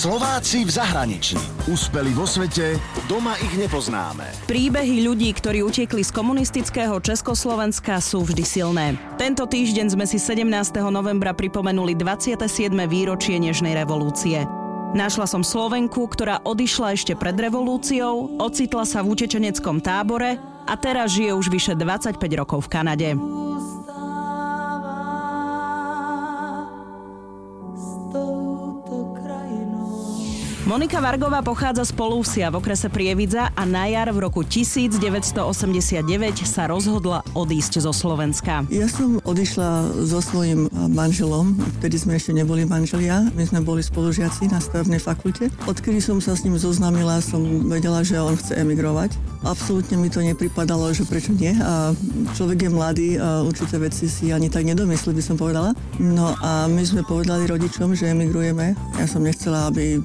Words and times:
Slováci 0.00 0.64
v 0.64 0.72
zahraničí. 0.72 1.36
Úspeli 1.68 2.16
vo 2.16 2.24
svete, 2.24 2.80
doma 3.04 3.36
ich 3.36 3.52
nepoznáme. 3.52 4.24
Príbehy 4.48 5.04
ľudí, 5.04 5.28
ktorí 5.28 5.60
utekli 5.60 6.00
z 6.00 6.08
komunistického 6.08 6.96
Československa 7.04 8.00
sú 8.00 8.24
vždy 8.24 8.40
silné. 8.40 8.96
Tento 9.20 9.44
týždeň 9.44 9.92
sme 9.92 10.08
si 10.08 10.16
17. 10.16 10.48
novembra 10.88 11.36
pripomenuli 11.36 11.92
27. 12.00 12.48
výročie 12.88 13.36
Nežnej 13.36 13.76
revolúcie. 13.76 14.48
Našla 14.96 15.28
som 15.28 15.44
Slovenku, 15.44 16.08
ktorá 16.08 16.40
odišla 16.48 16.96
ešte 16.96 17.12
pred 17.12 17.36
revolúciou, 17.36 18.40
ocitla 18.40 18.88
sa 18.88 19.04
v 19.04 19.12
utečeneckom 19.12 19.84
tábore 19.84 20.40
a 20.64 20.80
teraz 20.80 21.12
žije 21.12 21.36
už 21.36 21.52
vyše 21.52 21.76
25 21.76 22.16
rokov 22.40 22.64
v 22.64 22.68
Kanade. 22.72 23.08
Monika 30.68 31.00
Vargová 31.00 31.40
pochádza 31.40 31.88
z 31.88 31.96
Polúsia 31.96 32.52
v 32.52 32.60
okrese 32.60 32.92
Prievidza 32.92 33.48
a 33.56 33.62
na 33.64 33.88
jar 33.88 34.12
v 34.12 34.28
roku 34.28 34.44
1989 34.44 35.40
sa 36.44 36.68
rozhodla 36.68 37.24
odísť 37.32 37.80
zo 37.80 37.96
Slovenska. 37.96 38.68
Ja 38.68 38.84
som 38.84 39.24
odišla 39.24 39.88
so 40.04 40.20
svojím 40.20 40.68
manželom, 40.92 41.56
vtedy 41.80 41.96
sme 41.96 42.20
ešte 42.20 42.36
neboli 42.36 42.68
manželia, 42.68 43.32
my 43.32 43.44
sme 43.48 43.64
boli 43.64 43.80
spolužiaci 43.80 44.52
na 44.52 44.60
stavebnej 44.60 45.00
fakulte. 45.00 45.48
Odkedy 45.64 45.96
som 46.04 46.20
sa 46.20 46.36
s 46.36 46.44
ním 46.44 46.60
zoznámila, 46.60 47.24
som 47.24 47.40
vedela, 47.64 48.04
že 48.04 48.20
on 48.20 48.36
chce 48.36 48.60
emigrovať. 48.60 49.16
Absolútne 49.40 49.96
mi 49.96 50.12
to 50.12 50.20
nepripadalo, 50.20 50.92
že 50.92 51.08
prečo 51.08 51.32
nie. 51.32 51.56
A 51.56 51.96
človek 52.36 52.68
je 52.68 52.70
mladý 52.70 53.08
a 53.16 53.40
určité 53.40 53.80
veci 53.80 54.12
si 54.12 54.28
ani 54.28 54.52
tak 54.52 54.68
nedomyslí, 54.68 55.16
by 55.16 55.24
som 55.24 55.40
povedala. 55.40 55.72
No 55.96 56.36
a 56.44 56.68
my 56.68 56.84
sme 56.84 57.00
povedali 57.00 57.48
rodičom, 57.48 57.96
že 57.96 58.12
emigrujeme. 58.12 58.76
Ja 59.00 59.08
som 59.08 59.24
nechcela, 59.24 59.72
aby 59.72 60.04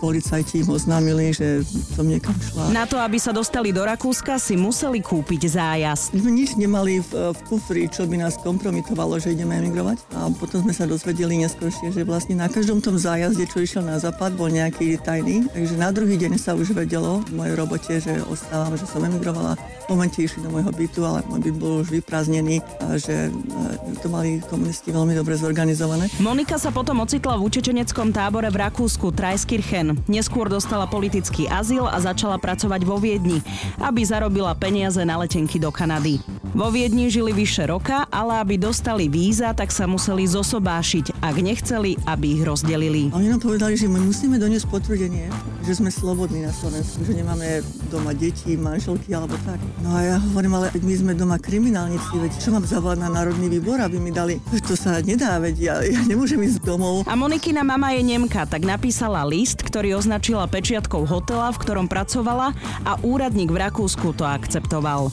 policajti 0.00 0.62
im 0.62 0.72
oznámili, 0.72 1.34
že 1.34 1.62
som 1.94 2.06
niekam 2.06 2.34
šla. 2.38 2.72
Na 2.72 2.84
to, 2.88 2.98
aby 2.98 3.18
sa 3.18 3.30
dostali 3.30 3.70
do 3.70 3.82
Rakúska, 3.82 4.38
si 4.38 4.58
museli 4.58 5.02
kúpiť 5.02 5.42
zájazd. 5.52 6.16
My 6.16 6.18
sme 6.22 6.32
nič 6.32 6.50
nemali 6.58 7.02
v, 7.02 7.32
v 7.34 7.40
kufri, 7.46 7.86
čo 7.90 8.06
by 8.06 8.22
nás 8.22 8.38
kompromitovalo, 8.40 9.18
že 9.18 9.34
ideme 9.34 9.58
emigrovať. 9.58 10.02
A 10.16 10.30
potom 10.34 10.64
sme 10.64 10.74
sa 10.74 10.88
dozvedeli 10.88 11.38
neskôršie, 11.42 11.92
že 11.94 12.02
vlastne 12.06 12.38
na 12.38 12.48
každom 12.50 12.82
tom 12.82 12.98
zájazde, 12.98 13.46
čo 13.46 13.62
išiel 13.62 13.84
na 13.84 13.98
západ, 13.98 14.34
bol 14.34 14.50
nejaký 14.50 14.98
tajný. 15.02 15.46
Takže 15.50 15.74
na 15.78 15.90
druhý 15.90 16.16
deň 16.18 16.38
sa 16.38 16.52
už 16.56 16.74
vedelo 16.74 17.22
v 17.28 17.32
mojej 17.36 17.54
robote, 17.54 17.92
že 17.98 18.22
ostávam, 18.26 18.74
že 18.74 18.86
som 18.88 19.02
emigrovala. 19.04 19.54
V 19.86 19.98
momente 19.98 20.22
išli 20.22 20.42
do 20.42 20.50
môjho 20.50 20.70
bytu, 20.70 21.00
ale 21.02 21.26
môj 21.26 21.40
byt 21.50 21.56
bol 21.58 21.82
už 21.82 21.90
vyprázdnený, 21.90 22.62
a 22.80 22.96
že 22.96 23.28
to 24.00 24.06
mali 24.08 24.38
komunisti 24.46 24.94
veľmi 24.94 25.14
dobre 25.14 25.34
zorganizované. 25.36 26.06
Monika 26.22 26.56
sa 26.56 26.70
potom 26.70 27.02
ocitla 27.02 27.36
v 27.36 27.50
učečeneckom 27.50 28.14
tábore 28.14 28.48
v 28.48 28.62
Rakúsku 28.62 29.10
Trajskirchen. 29.72 30.04
Neskôr 30.04 30.52
dostala 30.52 30.84
politický 30.84 31.48
azyl 31.48 31.88
a 31.88 31.96
začala 31.96 32.36
pracovať 32.36 32.84
vo 32.84 33.00
Viedni, 33.00 33.40
aby 33.80 34.04
zarobila 34.04 34.52
peniaze 34.52 35.00
na 35.00 35.16
letenky 35.16 35.56
do 35.56 35.72
Kanady. 35.72 36.20
Vo 36.52 36.68
Viedni 36.68 37.08
žili 37.08 37.32
vyše 37.32 37.64
roka, 37.64 38.04
ale 38.12 38.36
aby 38.44 38.60
dostali 38.60 39.08
víza, 39.08 39.56
tak 39.56 39.72
sa 39.72 39.88
museli 39.88 40.28
zosobášiť, 40.28 41.24
ak 41.24 41.36
nechceli, 41.40 41.96
aby 42.04 42.36
ich 42.36 42.42
rozdelili. 42.44 43.08
Oni 43.16 43.32
nám 43.32 43.40
povedali, 43.40 43.72
že 43.72 43.88
my 43.88 43.96
musíme 43.96 44.36
doniesť 44.36 44.68
potvrdenie, 44.68 45.32
že 45.64 45.80
sme 45.80 45.88
slobodní 45.88 46.44
na 46.44 46.52
Slovensku, 46.52 47.08
že 47.08 47.16
nemáme 47.16 47.64
doma 47.88 48.12
deti, 48.12 48.60
manželky 48.60 49.16
alebo 49.16 49.32
tak. 49.48 49.56
No 49.80 49.96
a 49.96 50.04
ja 50.04 50.16
hovorím, 50.20 50.60
ale 50.60 50.68
my 50.76 50.92
sme 50.92 51.12
doma 51.16 51.40
kriminálnici, 51.40 52.20
veď 52.20 52.32
čo 52.36 52.52
mám 52.52 52.68
zavolať 52.68 53.00
na 53.00 53.08
Národný 53.08 53.48
výbor, 53.48 53.80
aby 53.80 53.96
mi 53.96 54.12
dali, 54.12 54.36
to 54.68 54.76
sa 54.76 55.00
nedá, 55.00 55.40
veď 55.40 55.54
ja, 55.56 55.74
ja 55.80 56.04
nemôžem 56.04 56.36
ísť 56.44 56.60
domov. 56.68 57.08
A 57.08 57.16
Monikina 57.16 57.64
mama 57.64 57.96
je 57.96 58.04
Nemka, 58.04 58.44
tak 58.44 58.68
napísala 58.68 59.24
list, 59.24 59.61
ktorý 59.62 59.98
označila 59.98 60.50
pečiatkou 60.50 61.06
hotela, 61.06 61.54
v 61.54 61.60
ktorom 61.62 61.86
pracovala 61.86 62.52
a 62.82 62.98
úradník 63.00 63.54
v 63.54 63.60
Rakúsku 63.62 64.12
to 64.14 64.26
akceptoval. 64.26 65.08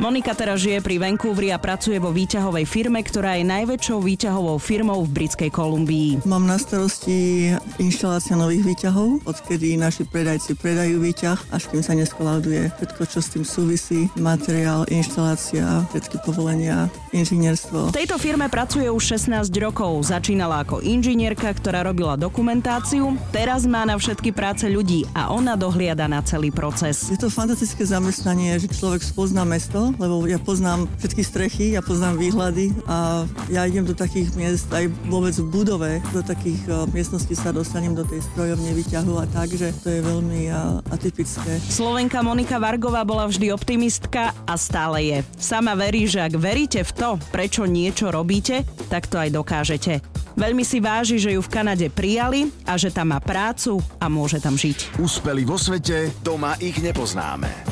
Monika 0.00 0.32
teraz 0.32 0.64
žije 0.64 0.80
pri 0.80 0.96
Vancouveri 0.96 1.52
a 1.52 1.60
pracuje 1.60 2.00
vo 2.00 2.08
výťahovej 2.16 2.64
firme, 2.64 3.04
ktorá 3.04 3.36
je 3.36 3.44
najväčšou 3.44 4.00
výťahovou 4.00 4.56
firmou 4.56 5.04
v 5.04 5.20
Britskej 5.20 5.52
Kolumbii. 5.52 6.24
Mám 6.24 6.48
na 6.48 6.56
starosti 6.56 7.52
inštalácia 7.76 8.32
nových 8.32 8.64
výťahov, 8.72 9.20
odkedy 9.28 9.76
naši 9.76 10.08
predajci 10.08 10.56
predajú 10.56 10.96
výťah, 10.96 11.52
až 11.52 11.68
kým 11.68 11.84
sa 11.84 11.92
neskolauduje 11.92 12.72
všetko, 12.80 13.02
čo 13.04 13.18
s 13.20 13.28
tým 13.36 13.44
súvisí, 13.44 14.08
materiál, 14.16 14.88
inštalácia, 14.88 15.84
všetky 15.92 16.24
povolenia, 16.24 16.88
inžinierstvo. 17.12 17.92
V 17.92 17.98
tejto 18.00 18.16
firme 18.16 18.48
pracuje 18.48 18.88
už 18.88 19.20
16 19.20 19.52
rokov. 19.60 20.08
Začínala 20.08 20.64
ako 20.64 20.80
inžinierka, 20.80 21.52
ktorá 21.52 21.84
robila 21.84 22.16
dokumentáciu, 22.16 23.12
teraz 23.28 23.68
má 23.68 23.84
na 23.84 24.00
všetky 24.00 24.32
práce 24.32 24.64
ľudí 24.72 25.04
a 25.12 25.28
ona 25.36 25.52
dohliada 25.52 26.08
na 26.08 26.24
celý 26.24 26.48
proces. 26.48 27.12
Je 27.12 27.20
to 27.20 27.28
fantastické 27.28 27.84
zamestnanie, 27.84 28.56
že 28.56 28.72
človek 28.72 29.04
spozná 29.04 29.44
mesto, 29.44 29.81
lebo 29.98 30.22
ja 30.30 30.38
poznám 30.38 30.86
všetky 31.02 31.22
strechy, 31.26 31.66
ja 31.74 31.82
poznám 31.82 32.20
výhľady 32.22 32.70
a 32.86 33.26
ja 33.50 33.66
idem 33.66 33.82
do 33.82 33.96
takých 33.96 34.30
miest 34.38 34.70
aj 34.70 34.86
vôbec 35.10 35.34
v 35.34 35.48
budove, 35.50 35.90
do 36.14 36.22
takých 36.22 36.62
uh, 36.70 36.86
miestností 36.94 37.34
sa 37.34 37.50
dostanem 37.50 37.96
do 37.96 38.06
tej 38.06 38.22
strojovne 38.30 38.70
výťahu 38.70 39.12
a 39.18 39.26
tak, 39.26 39.50
že 39.50 39.74
to 39.82 39.90
je 39.90 40.00
veľmi 40.04 40.52
uh, 40.52 40.78
atypické. 40.94 41.58
Slovenka 41.66 42.22
Monika 42.22 42.62
Vargová 42.62 43.02
bola 43.02 43.26
vždy 43.26 43.50
optimistka 43.50 44.30
a 44.46 44.54
stále 44.54 45.10
je. 45.10 45.18
Sama 45.40 45.74
verí, 45.74 46.06
že 46.06 46.22
ak 46.22 46.38
veríte 46.38 46.86
v 46.86 46.92
to, 46.94 47.10
prečo 47.34 47.66
niečo 47.66 48.12
robíte, 48.12 48.62
tak 48.86 49.10
to 49.10 49.18
aj 49.18 49.32
dokážete. 49.34 50.04
Veľmi 50.32 50.64
si 50.64 50.80
váži, 50.80 51.20
že 51.20 51.36
ju 51.36 51.40
v 51.44 51.52
Kanade 51.52 51.92
prijali 51.92 52.48
a 52.64 52.80
že 52.80 52.88
tam 52.88 53.12
má 53.12 53.20
prácu 53.20 53.84
a 54.00 54.08
môže 54.08 54.40
tam 54.40 54.56
žiť. 54.56 54.96
Úspeli 54.96 55.44
vo 55.44 55.60
svete, 55.60 56.08
doma 56.24 56.56
ich 56.56 56.80
nepoznáme. 56.80 57.71